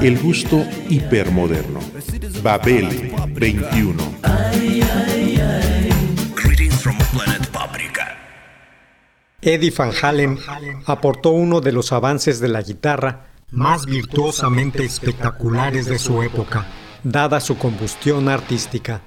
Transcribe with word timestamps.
El 0.00 0.18
gusto 0.18 0.64
hipermoderno. 0.88 1.80
Babel 2.42 3.12
21. 3.28 4.02
Greetings 6.34 6.74
from 6.82 6.96
planet 7.12 7.46
Paprika. 7.48 8.16
Eddie 9.40 9.72
Van 9.76 9.92
Halen 10.02 10.38
aportó 10.86 11.30
uno 11.30 11.60
de 11.60 11.72
los 11.72 11.92
avances 11.92 12.40
de 12.40 12.48
la 12.48 12.62
guitarra 12.62 13.26
más 13.50 13.86
virtuosamente 13.86 14.84
espectaculares 14.84 15.86
de 15.86 15.98
su 15.98 16.22
época, 16.22 16.66
dada 17.02 17.40
su 17.40 17.58
combustión 17.58 18.28
artística. 18.28 19.02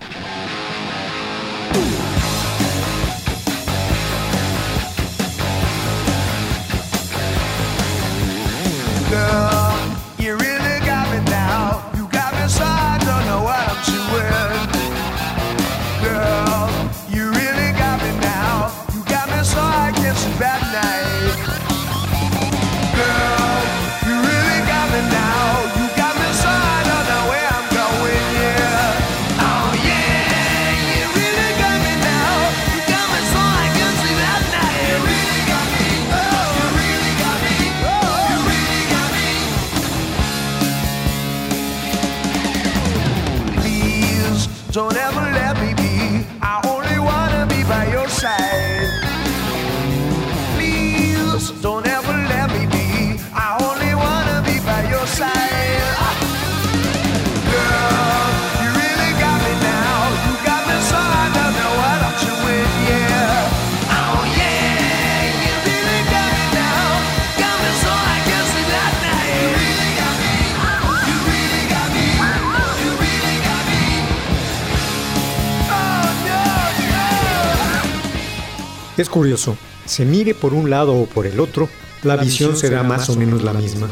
Es 78.98 79.10
curioso, 79.10 79.58
se 79.86 80.06
mire 80.06 80.34
por 80.34 80.54
un 80.54 80.70
lado 80.70 80.96
o 80.96 81.06
por 81.06 81.26
el 81.26 81.40
otro, 81.40 81.68
la, 82.04 82.16
visión 82.16 82.56
será 82.56 82.84
más 82.84 83.10
o 83.10 83.16
menos 83.16 83.44
la 83.44 83.54
misma. 83.54 83.88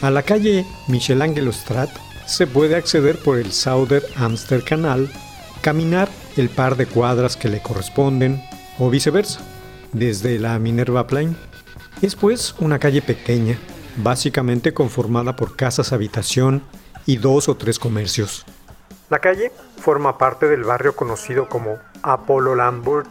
A 0.00 0.10
la 0.10 0.22
calle 0.22 0.66
Michelangelo 0.88 1.52
Strat 1.52 1.90
se 2.26 2.46
puede 2.46 2.74
acceder 2.74 3.18
por 3.18 3.38
el 3.38 3.52
Southern 3.52 4.04
Amster 4.16 4.64
Canal, 4.64 5.08
caminar 5.60 6.08
el 6.36 6.48
par 6.48 6.76
de 6.76 6.86
cuadras 6.86 7.36
que 7.36 7.48
le 7.48 7.62
corresponden 7.62 8.42
o 8.78 8.90
viceversa, 8.90 9.40
desde 9.92 10.38
la 10.38 10.58
Minerva 10.58 11.06
Plain. 11.06 11.36
Es 12.00 12.16
pues 12.16 12.54
una 12.58 12.80
calle 12.80 13.00
pequeña, 13.00 13.58
básicamente 13.96 14.74
conformada 14.74 15.36
por 15.36 15.54
casas 15.54 15.92
habitación 15.92 16.62
y 17.06 17.18
dos 17.18 17.48
o 17.48 17.56
tres 17.56 17.78
comercios. 17.78 18.44
La 19.08 19.18
calle 19.18 19.52
forma 19.76 20.18
parte 20.18 20.48
del 20.48 20.64
barrio 20.64 20.96
conocido 20.96 21.48
como 21.48 21.78
Apollo 22.02 22.54
Lambert, 22.54 23.08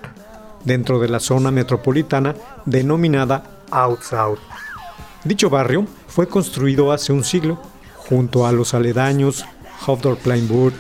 dentro 0.66 1.00
de 1.00 1.10
la 1.10 1.20
zona 1.20 1.52
metropolitana 1.52 2.36
denominada 2.66 3.44
Out 3.72 4.02
South. 4.04 4.40
Dicho 5.24 5.50
barrio 5.50 5.86
fue 6.08 6.28
construido 6.28 6.92
hace 6.92 7.14
un 7.14 7.24
siglo 7.24 7.62
junto 7.96 8.46
a 8.46 8.52
los 8.52 8.74
aledaños 8.74 9.46
Hofdorf 9.86 10.22
Plainburg 10.22 10.76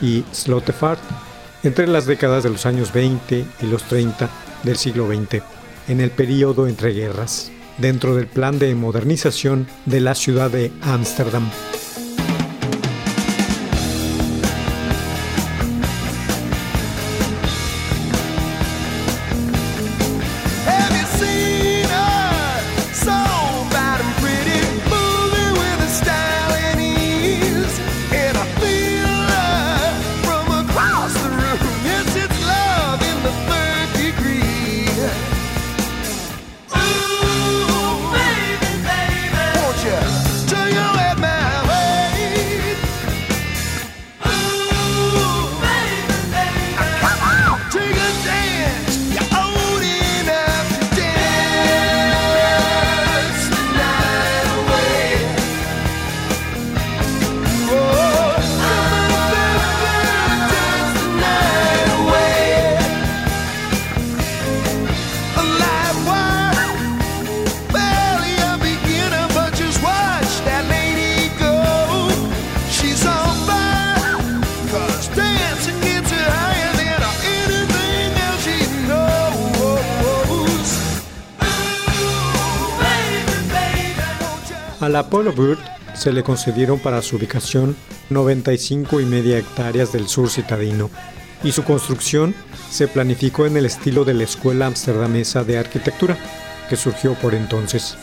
y 0.00 0.24
Slottefart 0.32 1.00
entre 1.62 1.86
las 1.86 2.06
décadas 2.06 2.42
de 2.42 2.50
los 2.50 2.66
años 2.66 2.92
20 2.92 3.44
y 3.60 3.66
los 3.66 3.82
30 3.84 4.30
del 4.62 4.76
siglo 4.76 5.06
XX, 5.06 5.42
en 5.88 6.00
el 6.00 6.10
período 6.10 6.66
entre 6.66 6.92
guerras, 6.92 7.50
dentro 7.78 8.14
del 8.14 8.26
plan 8.26 8.58
de 8.58 8.74
modernización 8.74 9.66
de 9.86 10.00
la 10.00 10.14
ciudad 10.14 10.50
de 10.50 10.72
Ámsterdam. 10.82 11.50
Won't 84.80 84.86
you? 84.86 84.86
A 84.86 84.88
la 84.88 84.98
Apollo 85.00 85.32
Bird 85.32 85.58
se 85.94 86.12
le 86.12 86.22
concedieron 86.22 86.78
para 86.78 87.02
su 87.02 87.16
ubicación 87.16 87.76
95 88.08 89.00
y 89.00 89.04
media 89.04 89.38
hectáreas 89.38 89.92
del 89.92 90.08
sur 90.08 90.30
citadino 90.30 90.90
y 91.42 91.52
su 91.52 91.64
construcción 91.64 92.34
se 92.70 92.88
planificó 92.88 93.46
en 93.46 93.56
el 93.56 93.66
estilo 93.66 94.04
de 94.04 94.14
la 94.14 94.24
Escuela 94.24 94.66
Amsterdamesa 94.66 95.44
de 95.44 95.58
Arquitectura, 95.58 96.16
que 96.68 96.76
surgió 96.76 97.14
por 97.14 97.34
entonces. 97.34 97.96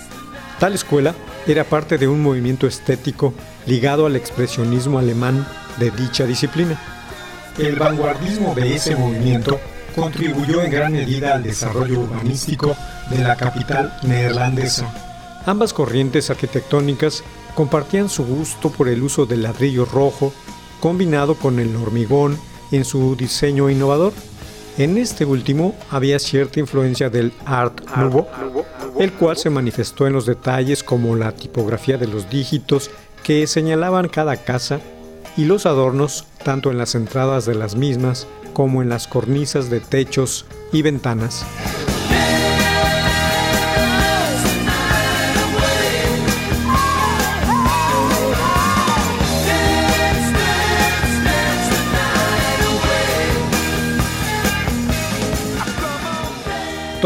Tal 0.60 0.74
escuela 0.74 1.16
era 1.48 1.64
parte 1.64 1.98
de 1.98 2.08
un 2.08 2.22
movimiento 2.22 2.68
estético 2.68 3.34
ligado 3.66 4.06
al 4.06 4.16
expresionismo 4.16 5.00
alemán 5.00 5.48
de 5.80 5.92
dicha 5.92 6.26
disciplina. 6.26 6.80
El 7.58 7.76
vanguardismo 7.76 8.54
de 8.56 8.76
ese 8.76 8.96
movimiento 8.96 9.60
contribuyó 9.96 10.62
en 10.62 10.72
gran 10.72 10.94
medida 10.94 11.36
al 11.36 11.44
desarrollo 11.44 12.02
urbanístico 12.02 12.76
de 13.10 13.20
la 13.20 13.36
capital 13.36 13.98
neerlandesa. 14.04 15.07
Ambas 15.48 15.72
corrientes 15.72 16.30
arquitectónicas 16.30 17.24
compartían 17.56 18.10
su 18.10 18.26
gusto 18.26 18.70
por 18.70 18.90
el 18.90 19.02
uso 19.02 19.26
del 19.26 19.44
ladrillo 19.44 19.86
rojo 19.86 20.34
combinado 20.82 21.36
con 21.36 21.60
el 21.60 21.74
hormigón 21.78 22.38
en 22.74 22.84
su 22.84 23.16
diseño 23.16 23.70
innovador. 23.70 24.12
En 24.78 24.98
este 24.98 25.24
último 25.24 25.74
había 25.90 26.20
cierta 26.20 26.60
influencia 26.60 27.10
del 27.10 27.32
Art 27.46 27.80
Nouveau, 27.96 28.28
el 29.00 29.14
cual 29.14 29.38
se 29.38 29.50
manifestó 29.50 30.06
en 30.06 30.12
los 30.12 30.26
detalles 30.26 30.84
como 30.84 31.16
la 31.16 31.32
tipografía 31.32 31.98
de 31.98 32.08
los 32.08 32.30
dígitos 32.30 32.92
que 33.24 33.48
señalaban 33.48 34.10
cada 34.10 34.36
casa 34.36 34.82
y 35.38 35.46
los 35.46 35.66
adornos 35.66 36.26
tanto 36.44 36.72
en 36.72 36.78
las 36.78 36.94
entradas 36.94 37.46
de 37.46 37.56
las 37.56 37.78
mismas 37.78 38.28
como 38.52 38.82
en 38.82 38.90
las 38.90 39.08
cornisas 39.08 39.70
de 39.70 39.80
techos 39.80 40.46
y 40.74 40.82
ventanas. 40.82 41.46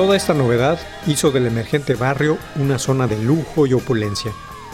Toda 0.01 0.17
esta 0.17 0.33
novedad 0.33 0.79
hizo 1.05 1.29
del 1.29 1.45
emergente 1.45 1.93
barrio 1.93 2.39
una 2.55 2.79
zona 2.79 3.05
de 3.05 3.19
lujo 3.19 3.67
y 3.67 3.73
opulencia, 3.73 4.31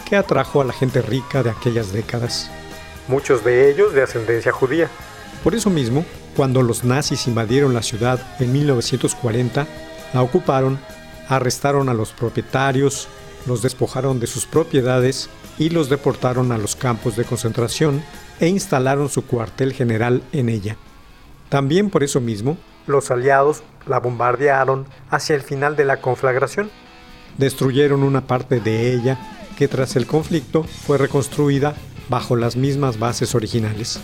que 0.07 0.15
atrajo 0.15 0.61
a 0.61 0.63
la 0.63 0.71
gente 0.71 1.01
rica 1.01 1.43
de 1.43 1.49
aquellas 1.49 1.91
décadas, 1.91 2.49
muchos 3.09 3.43
de 3.43 3.69
ellos 3.69 3.93
de 3.93 4.03
ascendencia 4.03 4.53
judía. 4.53 4.89
Por 5.43 5.53
eso 5.53 5.69
mismo, 5.69 6.05
cuando 6.33 6.63
los 6.63 6.85
nazis 6.85 7.27
invadieron 7.27 7.73
la 7.73 7.83
ciudad 7.83 8.21
en 8.39 8.53
1940, 8.53 9.67
la 10.13 10.21
ocuparon, 10.21 10.79
arrestaron 11.27 11.89
a 11.89 11.93
los 11.93 12.13
propietarios, 12.13 13.09
los 13.47 13.61
despojaron 13.61 14.21
de 14.21 14.27
sus 14.27 14.45
propiedades 14.45 15.29
y 15.59 15.71
los 15.71 15.89
deportaron 15.89 16.53
a 16.53 16.57
los 16.57 16.77
campos 16.77 17.17
de 17.17 17.25
concentración 17.25 18.01
e 18.39 18.47
instalaron 18.47 19.09
su 19.09 19.25
cuartel 19.25 19.73
general 19.73 20.23
en 20.31 20.47
ella. 20.47 20.77
También 21.49 21.89
por 21.89 22.03
eso 22.03 22.19
mismo, 22.19 22.57
los 22.87 23.11
aliados 23.11 23.63
la 23.85 23.99
bombardearon 23.99 24.85
hacia 25.09 25.35
el 25.35 25.41
final 25.41 25.75
de 25.75 25.85
la 25.85 26.01
conflagración. 26.01 26.69
Destruyeron 27.37 28.03
una 28.03 28.27
parte 28.27 28.59
de 28.59 28.93
ella 28.93 29.17
que 29.57 29.67
tras 29.67 29.95
el 29.95 30.05
conflicto 30.05 30.63
fue 30.63 30.97
reconstruida 30.97 31.75
bajo 32.09 32.35
las 32.35 32.55
mismas 32.55 32.99
bases 32.99 33.35
originales. 33.35 33.99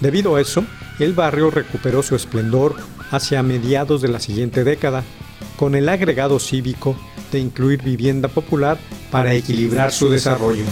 Debido 0.00 0.36
a 0.36 0.40
eso, 0.40 0.64
el 0.98 1.12
barrio 1.12 1.50
recuperó 1.50 2.02
su 2.02 2.14
esplendor 2.14 2.76
hacia 3.10 3.42
mediados 3.42 4.02
de 4.02 4.08
la 4.08 4.20
siguiente 4.20 4.64
década, 4.64 5.02
con 5.56 5.74
el 5.74 5.88
agregado 5.88 6.38
cívico 6.38 6.96
de 7.32 7.40
incluir 7.40 7.82
vivienda 7.82 8.28
popular 8.28 8.78
para 9.10 9.34
equilibrar 9.34 9.92
su 9.92 10.08
desarrollo. 10.08 10.64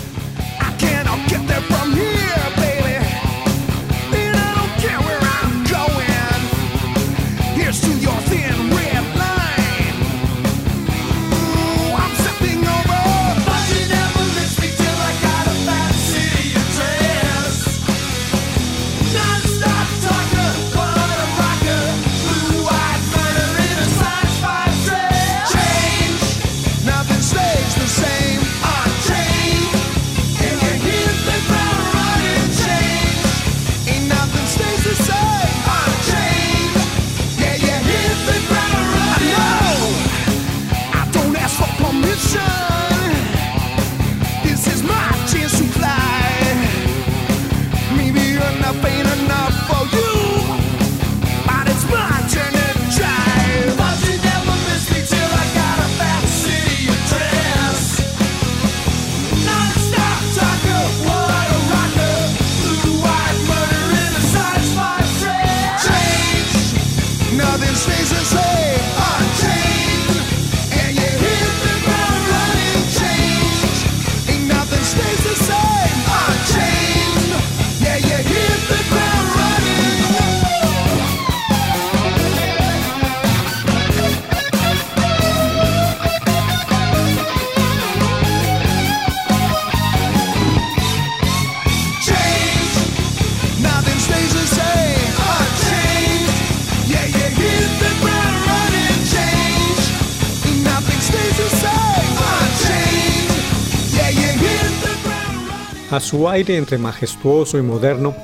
A 105.97 106.01
su 106.01 106.29
aire 106.29 106.59
entre 106.59 106.77
majestuoso 106.77 107.57
y 107.57 107.63
moderno, 107.63 108.15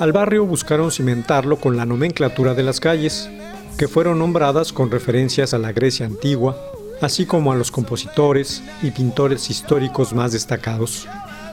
al 0.00 0.12
barrio 0.12 0.46
buscaron 0.46 0.90
cimentarlo 0.90 1.58
con 1.58 1.76
la 1.76 1.84
nomenclatura 1.84 2.54
de 2.54 2.62
las 2.62 2.80
calles, 2.80 3.28
que 3.76 3.86
fueron 3.86 4.18
nombradas 4.18 4.72
con 4.72 4.90
referencias 4.90 5.52
a 5.52 5.58
la 5.58 5.72
Grecia 5.72 6.06
antigua, 6.06 6.58
así 7.02 7.26
como 7.26 7.52
a 7.52 7.54
los 7.54 7.70
compositores 7.70 8.62
y 8.82 8.92
pintores 8.92 9.50
históricos 9.50 10.14
más 10.14 10.32
destacados. 10.32 11.06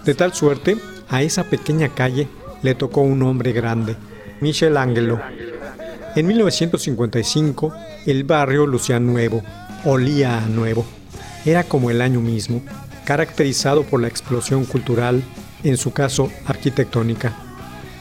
De 0.05 0.15
tal 0.15 0.33
suerte, 0.33 0.77
a 1.09 1.23
esa 1.23 1.43
pequeña 1.43 1.89
calle 1.89 2.29
le 2.63 2.73
tocó 2.73 3.01
un 3.01 3.21
hombre 3.23 3.51
grande, 3.51 3.97
Michelangelo. 4.39 5.19
En 6.15 6.25
1955, 6.25 7.73
el 8.05 8.23
barrio 8.23 8.65
lucía 8.65 9.01
nuevo, 9.01 9.43
olía 9.83 10.37
a 10.37 10.47
nuevo. 10.47 10.85
Era 11.43 11.65
como 11.65 11.91
el 11.91 11.99
año 11.99 12.21
mismo, 12.21 12.61
caracterizado 13.03 13.83
por 13.83 13.99
la 13.99 14.07
explosión 14.07 14.63
cultural, 14.63 15.21
en 15.65 15.77
su 15.77 15.91
caso 15.91 16.31
arquitectónica. 16.45 17.33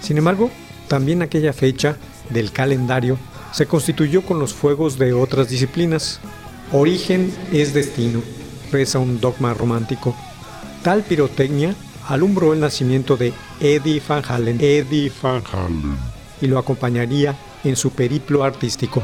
Sin 0.01 0.19
embargo, 0.19 0.51
también 0.89 1.23
aquella 1.23 1.53
fecha 1.53 1.97
del 2.31 2.53
calendario 2.53 3.19
se 3.53 3.67
constituyó 3.67 4.23
con 4.23 4.39
los 4.39 4.53
fuegos 4.53 4.99
de 4.99 5.13
otras 5.13 5.49
disciplinas. 5.49 6.21
Origen 6.73 7.33
es 7.53 7.73
destino, 7.75 8.23
reza 8.71 8.99
un 8.99 9.21
dogma 9.21 9.55
romántico. 9.55 10.15
Tal 10.83 11.03
pirotecnia 11.03 11.75
alumbró 12.09 12.53
el 12.53 12.61
nacimiento 12.61 13.17
de 13.17 13.33
Eddie 13.61 14.03
Van 14.07 14.23
Halen, 14.27 14.59
Eddie 14.61 15.11
Van 15.23 15.43
Halen, 15.53 15.97
y 16.41 16.47
lo 16.47 16.59
acompañaría 16.59 17.35
en 17.65 17.77
su 17.77 17.91
periplo 17.91 18.45
artístico. 18.45 19.03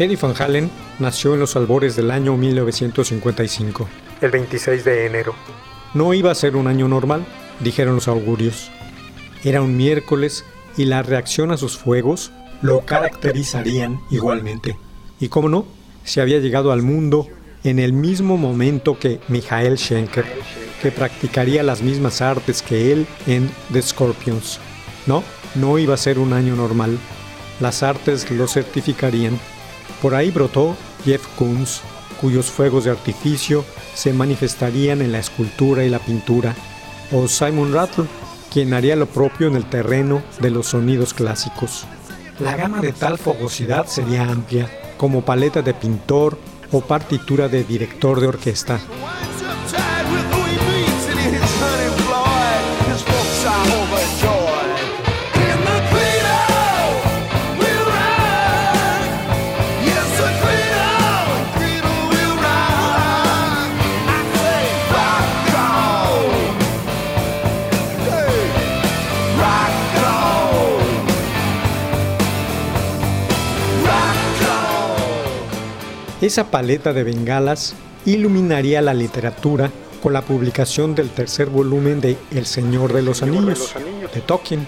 Eddie 0.00 0.16
Van 0.16 0.34
Halen 0.38 0.70
nació 0.98 1.34
en 1.34 1.40
los 1.40 1.56
albores 1.56 1.94
del 1.94 2.10
año 2.10 2.34
1955, 2.34 3.86
el 4.22 4.30
26 4.30 4.82
de 4.82 5.04
enero. 5.04 5.34
No 5.92 6.14
iba 6.14 6.30
a 6.30 6.34
ser 6.34 6.56
un 6.56 6.68
año 6.68 6.88
normal, 6.88 7.26
dijeron 7.60 7.96
los 7.96 8.08
augurios. 8.08 8.70
Era 9.44 9.60
un 9.60 9.76
miércoles 9.76 10.46
y 10.78 10.86
la 10.86 11.02
reacción 11.02 11.50
a 11.50 11.58
sus 11.58 11.76
fuegos 11.76 12.32
lo 12.62 12.80
caracterizarían 12.86 14.00
igualmente. 14.10 14.78
Y 15.20 15.28
cómo 15.28 15.50
no, 15.50 15.66
se 16.02 16.22
había 16.22 16.38
llegado 16.38 16.72
al 16.72 16.80
mundo 16.80 17.26
en 17.62 17.78
el 17.78 17.92
mismo 17.92 18.38
momento 18.38 18.98
que 18.98 19.20
Michael 19.28 19.76
Schenker, 19.76 20.24
que 20.80 20.92
practicaría 20.92 21.62
las 21.62 21.82
mismas 21.82 22.22
artes 22.22 22.62
que 22.62 22.90
él 22.90 23.06
en 23.26 23.50
The 23.70 23.82
Scorpions. 23.82 24.60
No, 25.04 25.22
no 25.56 25.78
iba 25.78 25.92
a 25.92 25.98
ser 25.98 26.18
un 26.18 26.32
año 26.32 26.56
normal. 26.56 26.98
Las 27.60 27.82
artes 27.82 28.30
lo 28.30 28.48
certificarían. 28.48 29.38
Por 30.02 30.14
ahí 30.14 30.30
brotó 30.30 30.76
Jeff 31.04 31.26
Koons, 31.36 31.82
cuyos 32.20 32.46
fuegos 32.46 32.84
de 32.84 32.90
artificio 32.90 33.64
se 33.94 34.12
manifestarían 34.12 35.02
en 35.02 35.12
la 35.12 35.18
escultura 35.18 35.84
y 35.84 35.90
la 35.90 35.98
pintura, 35.98 36.54
o 37.12 37.28
Simon 37.28 37.72
Rattle, 37.72 38.06
quien 38.52 38.74
haría 38.74 38.96
lo 38.96 39.06
propio 39.06 39.46
en 39.46 39.56
el 39.56 39.64
terreno 39.64 40.22
de 40.40 40.50
los 40.50 40.68
sonidos 40.68 41.14
clásicos. 41.14 41.86
La 42.38 42.56
gama 42.56 42.80
de 42.80 42.92
tal 42.92 43.18
fogosidad 43.18 43.86
sería 43.86 44.24
amplia, 44.24 44.70
como 44.96 45.22
paleta 45.24 45.62
de 45.62 45.74
pintor 45.74 46.38
o 46.72 46.80
partitura 46.80 47.48
de 47.48 47.64
director 47.64 48.20
de 48.20 48.26
orquesta. 48.26 48.80
Esa 76.20 76.50
paleta 76.50 76.92
de 76.92 77.02
bengalas 77.02 77.74
iluminaría 78.04 78.82
la 78.82 78.92
literatura 78.92 79.70
con 80.02 80.12
la 80.12 80.20
publicación 80.20 80.94
del 80.94 81.08
tercer 81.08 81.48
volumen 81.48 82.02
de 82.02 82.18
El 82.30 82.44
Señor 82.44 82.92
de 82.92 83.00
los 83.00 83.22
Anillos, 83.22 83.74
de 84.14 84.20
Tolkien, 84.20 84.66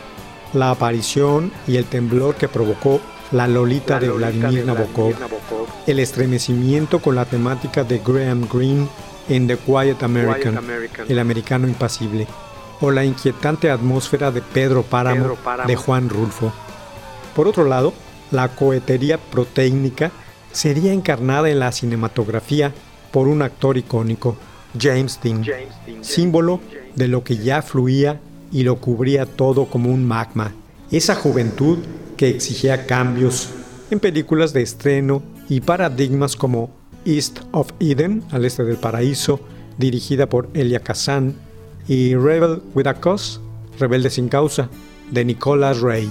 la 0.55 0.71
aparición 0.71 1.53
y 1.67 1.77
el 1.77 1.85
temblor 1.85 2.37
que 2.37 2.49
provocó 2.49 3.03
la 3.33 3.49
Lolita 3.49 4.01
de 4.01 4.09
Vladimir 4.09 4.65
Nabokov, 4.65 5.15
el 5.87 5.99
estremecimiento 5.99 7.01
con 7.01 7.17
la 7.17 7.27
temática 7.27 7.85
de 7.85 7.99
Graham 7.99 8.49
Greene 8.51 8.89
en 9.29 9.47
The 9.47 9.59
Quiet 9.59 10.03
American, 10.03 10.59
El 11.07 11.19
Americano 11.19 11.69
Impasible, 11.69 12.27
o 12.81 12.91
la 12.91 13.05
inquietante 13.05 13.71
atmósfera 13.71 14.31
de 14.31 14.41
Pedro 14.41 14.85
Páramo 14.85 15.37
de 15.67 15.77
Juan 15.77 16.09
Rulfo. 16.09 16.51
Por 17.37 17.47
otro 17.47 17.65
lado, 17.65 17.93
la 18.31 18.49
cohetería 18.49 19.19
proteínica 19.19 20.13
sería 20.53 20.93
encarnada 20.93 21.51
en 21.51 21.59
la 21.59 21.73
cinematografía 21.73 22.73
por 23.11 23.29
un 23.29 23.43
actor 23.43 23.77
icónico, 23.77 24.37
James 24.79 25.19
Dean, 25.23 25.45
símbolo 26.01 26.61
de 26.97 27.09
lo 27.09 27.25
que 27.25 27.37
ya 27.37 27.63
fluía 27.63 28.21
y 28.51 28.63
lo 28.63 28.77
cubría 28.77 29.27
todo 29.27 29.67
como 29.67 29.91
un 29.91 30.07
magma. 30.07 30.53
Esa 30.91 31.15
juventud 31.15 31.79
que 32.17 32.29
exigía 32.29 32.87
cambios 32.87 33.51
en 33.91 34.01
películas 34.01 34.53
de 34.53 34.63
estreno 34.63 35.23
y 35.49 35.61
paradigmas 35.61 36.37
como 36.37 36.71
East 37.05 37.41
of 37.53 37.71
Eden, 37.81 38.23
al 38.31 38.45
este 38.45 38.65
del 38.65 38.77
paraíso, 38.77 39.41
dirigida 39.79 40.29
por 40.29 40.49
Elia 40.55 40.81
Kazan, 40.81 41.35
y 41.89 42.15
Rebel 42.15 42.63
with 42.75 42.87
a 42.87 42.95
Cause, 42.95 43.41
Rebelde 43.79 44.11
sin 44.11 44.29
causa, 44.29 44.69
de 45.11 45.25
Nicholas 45.25 45.81
Ray. 45.81 46.09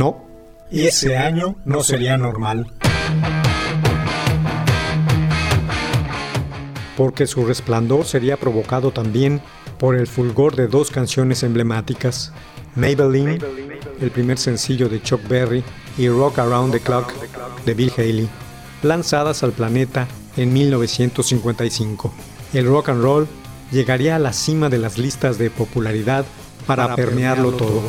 No, 0.00 0.24
ese 0.70 1.18
año 1.18 1.56
no 1.66 1.82
sería 1.82 2.16
normal. 2.16 2.66
Porque 6.96 7.26
su 7.26 7.44
resplandor 7.44 8.06
sería 8.06 8.38
provocado 8.38 8.92
también 8.92 9.42
por 9.78 9.96
el 9.96 10.06
fulgor 10.06 10.56
de 10.56 10.68
dos 10.68 10.90
canciones 10.90 11.42
emblemáticas, 11.42 12.32
Maybelline, 12.76 13.40
el 14.00 14.10
primer 14.10 14.38
sencillo 14.38 14.88
de 14.88 15.02
Chuck 15.02 15.20
Berry, 15.28 15.62
y 15.98 16.08
Rock 16.08 16.38
Around 16.38 16.72
the 16.72 16.80
Clock 16.80 17.12
de 17.66 17.74
Bill 17.74 17.92
Haley, 17.94 18.28
lanzadas 18.82 19.42
al 19.42 19.52
planeta 19.52 20.08
en 20.38 20.50
1955. 20.50 22.10
El 22.54 22.66
rock 22.66 22.88
and 22.88 23.02
roll 23.02 23.28
llegaría 23.70 24.16
a 24.16 24.18
la 24.18 24.32
cima 24.32 24.70
de 24.70 24.78
las 24.78 24.96
listas 24.96 25.36
de 25.36 25.50
popularidad 25.50 26.24
para, 26.66 26.96
permearlo 26.96 27.52
todo. 27.52 27.82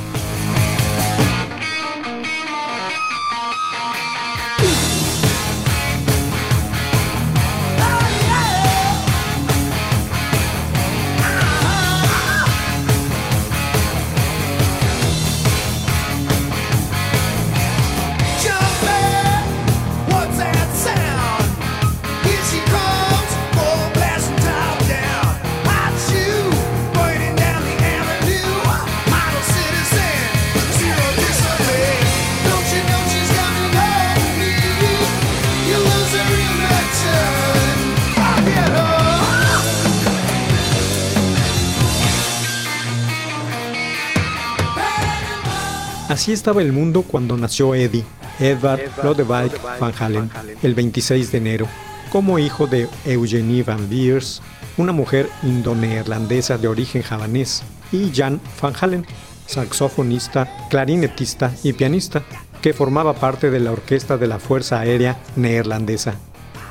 Así 46.21 46.33
estaba 46.33 46.61
el 46.61 46.71
mundo 46.71 47.01
cuando 47.01 47.35
nació 47.35 47.73
Eddie, 47.73 48.05
Edvard 48.39 48.79
Lodewijk 49.03 49.59
Van 49.79 49.91
Halen, 49.97 50.29
el 50.61 50.75
26 50.75 51.31
de 51.31 51.37
enero, 51.39 51.67
como 52.11 52.37
hijo 52.37 52.67
de 52.67 52.87
Eugenie 53.05 53.63
Van 53.63 53.89
Beers, 53.89 54.43
una 54.77 54.91
mujer 54.91 55.27
indoneerlandesa 55.41 56.59
de 56.59 56.67
origen 56.67 57.01
javanés, 57.01 57.63
y 57.91 58.11
Jan 58.13 58.39
Van 58.61 58.75
Halen, 58.79 59.07
saxofonista, 59.47 60.47
clarinetista 60.69 61.55
y 61.63 61.73
pianista, 61.73 62.21
que 62.61 62.73
formaba 62.73 63.13
parte 63.13 63.49
de 63.49 63.59
la 63.59 63.71
orquesta 63.71 64.15
de 64.17 64.27
la 64.27 64.37
Fuerza 64.37 64.79
Aérea 64.79 65.17
Neerlandesa. 65.35 66.13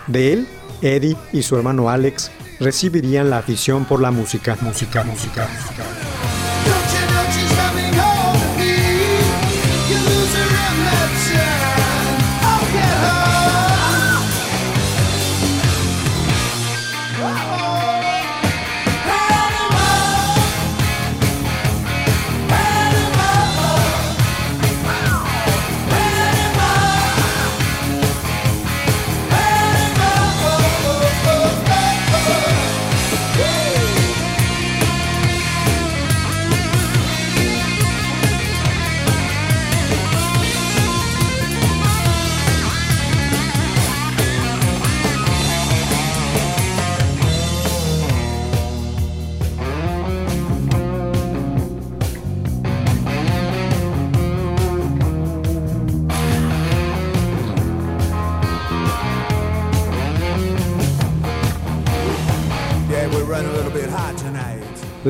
De 0.07 0.33
él, 0.33 0.49
Eddie 0.81 1.17
y 1.33 1.43
su 1.43 1.57
hermano 1.57 1.91
Alex 1.91 2.31
recibirían 2.61 3.31
la 3.31 3.39
afición 3.39 3.85
por 3.85 4.01
la 4.01 4.13
música. 4.13 4.57
Música, 4.61 5.03
música, 5.03 5.49
música. 5.49 6.00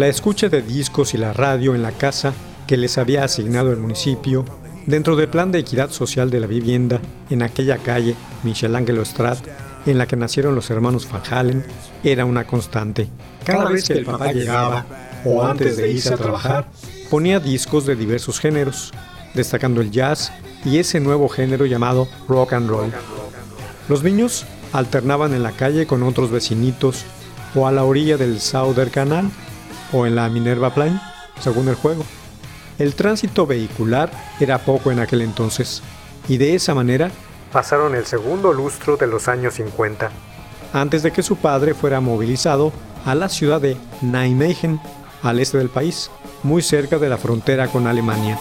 La 0.00 0.08
escucha 0.08 0.48
de 0.48 0.62
discos 0.62 1.12
y 1.12 1.18
la 1.18 1.34
radio 1.34 1.74
en 1.74 1.82
la 1.82 1.92
casa 1.92 2.32
que 2.66 2.78
les 2.78 2.96
había 2.96 3.22
asignado 3.22 3.70
el 3.70 3.76
municipio, 3.76 4.46
dentro 4.86 5.14
del 5.14 5.28
plan 5.28 5.52
de 5.52 5.58
equidad 5.58 5.90
social 5.90 6.30
de 6.30 6.40
la 6.40 6.46
vivienda 6.46 7.02
en 7.28 7.42
aquella 7.42 7.76
calle 7.76 8.16
Michelangelo 8.42 9.04
Strat, 9.04 9.46
en 9.84 9.98
la 9.98 10.06
que 10.06 10.16
nacieron 10.16 10.54
los 10.54 10.70
hermanos 10.70 11.06
Van 11.12 11.20
Halen, 11.30 11.66
era 12.02 12.24
una 12.24 12.46
constante. 12.46 13.08
Cada 13.44 13.68
vez 13.68 13.88
que 13.88 13.92
el 13.92 14.06
papá 14.06 14.32
llegaba, 14.32 14.86
o 15.26 15.44
antes 15.44 15.76
de 15.76 15.92
irse 15.92 16.14
a 16.14 16.16
trabajar, 16.16 16.70
ponía 17.10 17.38
discos 17.38 17.84
de 17.84 17.94
diversos 17.94 18.40
géneros, 18.40 18.92
destacando 19.34 19.82
el 19.82 19.90
jazz 19.90 20.32
y 20.64 20.78
ese 20.78 20.98
nuevo 20.98 21.28
género 21.28 21.66
llamado 21.66 22.08
rock 22.26 22.54
and 22.54 22.70
roll. 22.70 22.90
Los 23.86 24.02
niños 24.02 24.46
alternaban 24.72 25.34
en 25.34 25.42
la 25.42 25.52
calle 25.52 25.86
con 25.86 26.02
otros 26.04 26.30
vecinitos 26.30 27.04
o 27.54 27.66
a 27.66 27.72
la 27.72 27.84
orilla 27.84 28.16
del 28.16 28.40
Southern 28.40 28.88
Canal 28.88 29.30
o 29.92 30.06
en 30.06 30.14
la 30.14 30.28
Minerva 30.28 30.74
Plain, 30.74 31.00
según 31.40 31.68
el 31.68 31.74
juego. 31.74 32.04
El 32.78 32.94
tránsito 32.94 33.46
vehicular 33.46 34.10
era 34.40 34.58
poco 34.58 34.90
en 34.90 35.00
aquel 35.00 35.22
entonces, 35.22 35.82
y 36.28 36.38
de 36.38 36.54
esa 36.54 36.74
manera 36.74 37.10
pasaron 37.52 37.94
el 37.94 38.06
segundo 38.06 38.52
lustro 38.52 38.96
de 38.96 39.06
los 39.06 39.28
años 39.28 39.54
50, 39.54 40.10
antes 40.72 41.02
de 41.02 41.12
que 41.12 41.22
su 41.22 41.36
padre 41.36 41.74
fuera 41.74 42.00
movilizado 42.00 42.72
a 43.04 43.14
la 43.14 43.28
ciudad 43.28 43.60
de 43.60 43.76
Nijmegen, 44.00 44.80
al 45.22 45.40
este 45.40 45.58
del 45.58 45.68
país, 45.68 46.10
muy 46.42 46.62
cerca 46.62 46.98
de 46.98 47.08
la 47.08 47.18
frontera 47.18 47.68
con 47.68 47.86
Alemania. 47.86 48.38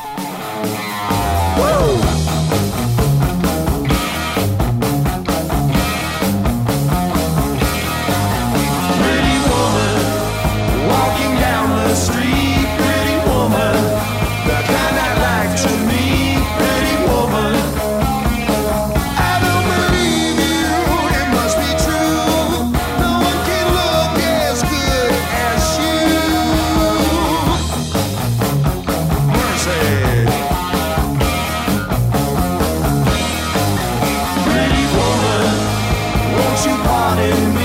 running 37.20 37.59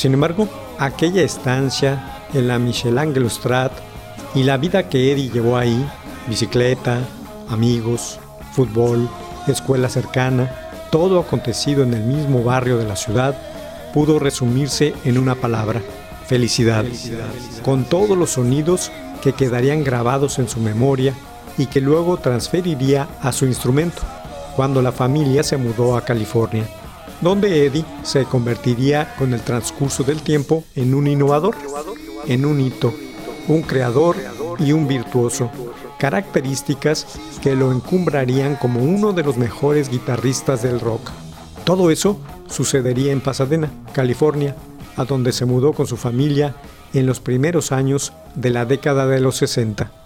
Sin 0.00 0.14
embargo, 0.14 0.48
aquella 0.78 1.20
estancia 1.20 2.22
en 2.32 2.48
la 2.48 2.58
Michelangelo-Strat 2.58 3.70
y 4.34 4.44
la 4.44 4.56
vida 4.56 4.88
que 4.88 5.12
Eddie 5.12 5.28
llevó 5.28 5.58
ahí, 5.58 5.86
bicicleta, 6.26 7.00
amigos, 7.50 8.18
fútbol, 8.52 9.10
escuela 9.46 9.90
cercana, 9.90 10.50
todo 10.90 11.20
acontecido 11.20 11.82
en 11.82 11.92
el 11.92 12.02
mismo 12.04 12.42
barrio 12.42 12.78
de 12.78 12.86
la 12.86 12.96
ciudad, 12.96 13.36
pudo 13.92 14.18
resumirse 14.18 14.94
en 15.04 15.18
una 15.18 15.34
palabra, 15.34 15.82
felicidad, 16.26 16.86
con 17.62 17.84
todos 17.84 18.16
los 18.16 18.30
sonidos 18.30 18.90
que 19.20 19.34
quedarían 19.34 19.84
grabados 19.84 20.38
en 20.38 20.48
su 20.48 20.60
memoria 20.60 21.12
y 21.58 21.66
que 21.66 21.82
luego 21.82 22.16
transferiría 22.16 23.06
a 23.20 23.32
su 23.32 23.44
instrumento 23.44 24.00
cuando 24.56 24.80
la 24.80 24.92
familia 24.92 25.42
se 25.42 25.58
mudó 25.58 25.94
a 25.94 26.06
California 26.06 26.64
donde 27.20 27.66
Eddie 27.66 27.84
se 28.02 28.24
convertiría 28.24 29.14
con 29.16 29.34
el 29.34 29.40
transcurso 29.42 30.02
del 30.02 30.22
tiempo 30.22 30.64
en 30.74 30.94
un 30.94 31.06
innovador, 31.06 31.54
en 32.26 32.44
un 32.44 32.60
hito, 32.60 32.94
un 33.48 33.62
creador 33.62 34.16
y 34.58 34.72
un 34.72 34.86
virtuoso, 34.86 35.50
características 35.98 37.06
que 37.42 37.54
lo 37.54 37.72
encumbrarían 37.72 38.56
como 38.56 38.82
uno 38.82 39.12
de 39.12 39.22
los 39.22 39.36
mejores 39.36 39.90
guitarristas 39.90 40.62
del 40.62 40.80
rock. 40.80 41.10
Todo 41.64 41.90
eso 41.90 42.18
sucedería 42.48 43.12
en 43.12 43.20
Pasadena, 43.20 43.70
California, 43.92 44.56
a 44.96 45.04
donde 45.04 45.32
se 45.32 45.44
mudó 45.44 45.72
con 45.72 45.86
su 45.86 45.96
familia 45.96 46.54
en 46.94 47.06
los 47.06 47.20
primeros 47.20 47.70
años 47.70 48.12
de 48.34 48.50
la 48.50 48.64
década 48.64 49.06
de 49.06 49.20
los 49.20 49.36
60. 49.36 49.99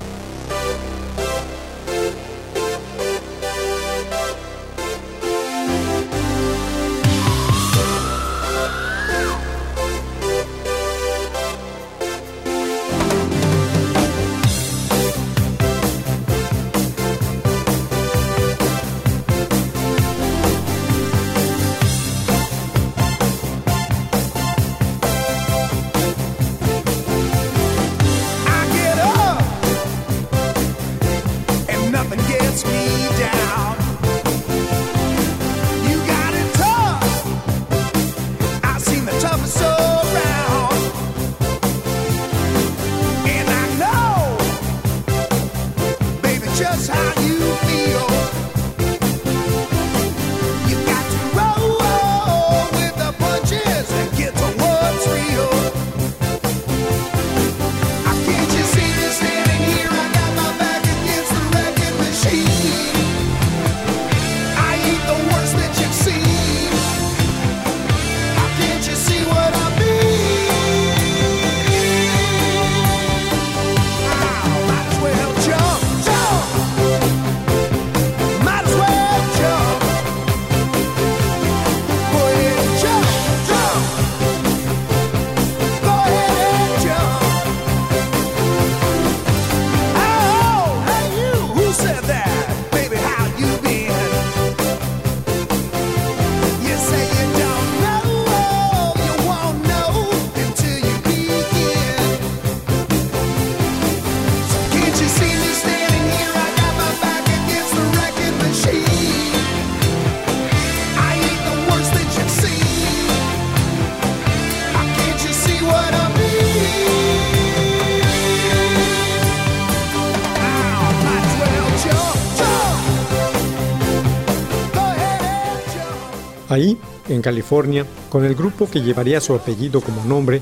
California, 127.35 127.85
con 128.11 128.25
el 128.25 128.37
grupo 128.37 128.70
que 128.70 128.81
llevaría 128.81 129.20
su 129.20 129.35
apellido 129.35 129.81
como 129.81 130.05
nombre, 130.05 130.40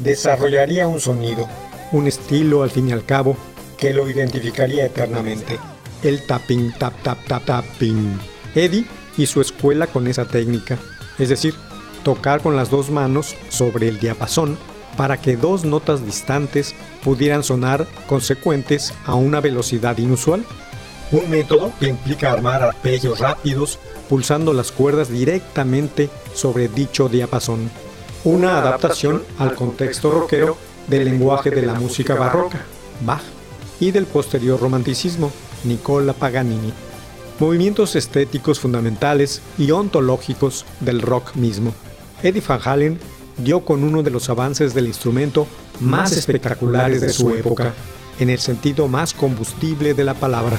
desarrollaría 0.00 0.86
un 0.86 1.00
sonido, 1.00 1.48
un 1.90 2.06
estilo 2.06 2.62
al 2.62 2.70
fin 2.70 2.90
y 2.90 2.92
al 2.92 3.06
cabo, 3.06 3.34
que 3.78 3.94
lo 3.94 4.10
identificaría 4.10 4.84
eternamente. 4.84 5.58
El 6.02 6.26
tapping, 6.26 6.74
tap, 6.78 6.92
tap, 7.02 7.24
tap, 7.26 7.46
tapping. 7.46 8.20
Eddie 8.54 8.84
y 9.16 9.24
su 9.24 9.40
escuela 9.40 9.86
con 9.86 10.06
esa 10.06 10.26
técnica, 10.26 10.76
es 11.18 11.30
decir, 11.30 11.54
tocar 12.02 12.42
con 12.42 12.56
las 12.56 12.68
dos 12.68 12.90
manos 12.90 13.34
sobre 13.48 13.88
el 13.88 13.98
diapasón 13.98 14.58
para 14.98 15.16
que 15.16 15.38
dos 15.38 15.64
notas 15.64 16.04
distantes 16.04 16.74
pudieran 17.02 17.42
sonar 17.42 17.86
consecuentes 18.06 18.92
a 19.06 19.14
una 19.14 19.40
velocidad 19.40 19.96
inusual. 19.96 20.44
Un 21.12 21.30
método 21.30 21.72
que 21.78 21.88
implica 21.88 22.32
armar 22.32 22.62
arpegios 22.62 23.20
rápidos 23.20 23.78
pulsando 24.08 24.52
las 24.52 24.72
cuerdas 24.72 25.10
directamente 25.10 26.10
sobre 26.34 26.68
dicho 26.68 27.08
diapasón. 27.08 27.70
Una 28.24 28.58
adaptación 28.58 29.22
al 29.38 29.54
contexto 29.54 30.10
rockero 30.10 30.56
del 30.88 31.04
lenguaje 31.04 31.50
de 31.50 31.62
la 31.62 31.74
música 31.74 32.14
barroca, 32.14 32.60
Bach, 33.04 33.22
y 33.80 33.90
del 33.90 34.06
posterior 34.06 34.60
romanticismo, 34.60 35.30
Nicola 35.64 36.12
Paganini. 36.12 36.72
Movimientos 37.38 37.96
estéticos 37.96 38.60
fundamentales 38.60 39.42
y 39.58 39.70
ontológicos 39.72 40.64
del 40.80 41.02
rock 41.02 41.34
mismo. 41.34 41.74
Eddie 42.22 42.42
Van 42.46 42.60
Halen 42.64 42.98
dio 43.38 43.64
con 43.64 43.82
uno 43.82 44.02
de 44.02 44.10
los 44.10 44.30
avances 44.30 44.74
del 44.74 44.86
instrumento 44.86 45.46
más 45.80 46.12
espectaculares 46.12 47.00
de 47.00 47.08
su 47.08 47.30
época, 47.30 47.74
en 48.18 48.30
el 48.30 48.38
sentido 48.38 48.88
más 48.88 49.14
combustible 49.14 49.94
de 49.94 50.04
la 50.04 50.14
palabra. 50.14 50.58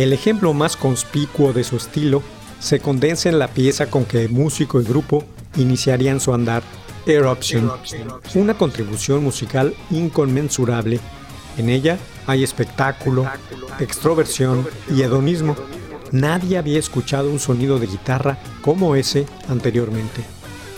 El 0.00 0.14
ejemplo 0.14 0.54
más 0.54 0.78
conspicuo 0.78 1.52
de 1.52 1.62
su 1.62 1.76
estilo 1.76 2.22
se 2.58 2.80
condensa 2.80 3.28
en 3.28 3.38
la 3.38 3.48
pieza 3.48 3.90
con 3.90 4.06
que 4.06 4.28
músico 4.28 4.80
y 4.80 4.84
grupo 4.84 5.26
iniciarían 5.58 6.20
su 6.20 6.32
andar, 6.32 6.62
Eruption, 7.04 7.70
una 8.34 8.54
contribución 8.54 9.22
musical 9.22 9.74
inconmensurable. 9.90 11.00
En 11.58 11.68
ella 11.68 11.98
hay 12.26 12.42
espectáculo, 12.42 13.26
extroversión 13.78 14.66
y 14.90 15.02
hedonismo. 15.02 15.54
Nadie 16.12 16.56
había 16.56 16.78
escuchado 16.78 17.30
un 17.30 17.38
sonido 17.38 17.78
de 17.78 17.86
guitarra 17.86 18.38
como 18.62 18.96
ese 18.96 19.26
anteriormente. 19.50 20.24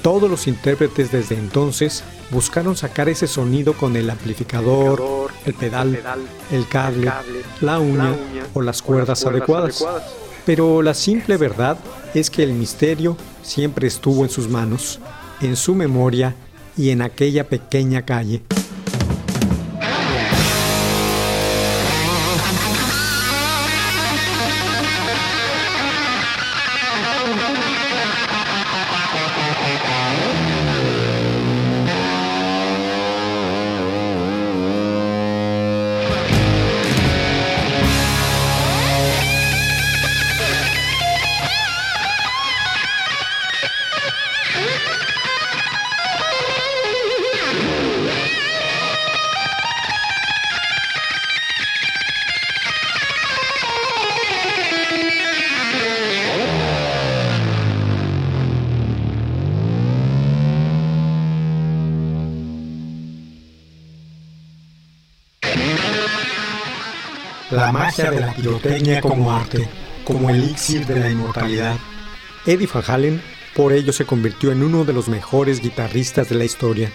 Todos 0.03 0.29
los 0.29 0.49
intérpretes 0.49 1.13
desde 1.13 1.37
entonces 1.37 2.03
buscaron 2.33 2.77
sacar 2.77 3.09
ese 3.09 3.27
sonido 3.27 3.75
con 3.75 3.95
el 3.95 4.09
amplificador, 4.09 5.31
el 5.45 5.55
pedal, 5.55 6.01
el 6.51 6.67
cable, 6.67 7.13
la 7.61 7.79
uña 7.79 8.17
o 8.55 8.63
las 8.63 8.81
cuerdas 8.81 9.25
adecuadas. 9.25 9.85
Pero 10.47 10.83
la 10.83 10.95
simple 10.95 11.37
verdad 11.37 11.77
es 12.15 12.31
que 12.31 12.43
el 12.43 12.55
misterio 12.55 13.17
siempre 13.43 13.87
estuvo 13.87 14.25
en 14.25 14.31
sus 14.31 14.49
manos, 14.49 14.99
en 15.41 15.57
su 15.57 15.75
memoria 15.75 16.35
y 16.77 16.91
en 16.91 17.03
aquella 17.03 17.49
pequeña 17.49 18.03
calle. 18.03 18.43
La 67.67 67.73
magia 67.73 68.11
de 68.11 68.21
la 68.21 68.35
pirotecnia 68.35 69.01
como 69.01 69.33
arte, 69.33 69.69
como 70.05 70.31
elixir 70.31 70.87
de 70.87 70.99
la 70.99 71.11
inmortalidad. 71.11 71.77
Eddie 72.45 72.69
Van 72.73 72.83
Halen 72.87 73.23
por 73.55 73.73
ello 73.73 73.93
se 73.93 74.07
convirtió 74.07 74.51
en 74.51 74.63
uno 74.63 74.85
de 74.85 74.93
los 74.93 75.09
mejores 75.09 75.61
guitarristas 75.61 76.29
de 76.29 76.37
la 76.37 76.45
historia. 76.45 76.91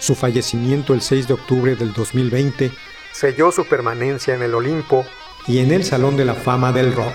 Su 0.00 0.14
fallecimiento 0.14 0.94
el 0.94 1.00
6 1.00 1.28
de 1.28 1.34
octubre 1.34 1.76
del 1.76 1.92
2020 1.92 2.72
selló 3.12 3.52
su 3.52 3.64
permanencia 3.66 4.34
en 4.34 4.42
el 4.42 4.54
Olimpo 4.54 5.06
y 5.46 5.58
en 5.58 5.70
el 5.70 5.84
Salón 5.84 6.16
de 6.16 6.24
la 6.24 6.34
Fama 6.34 6.72
del 6.72 6.92
Rock. 6.92 7.14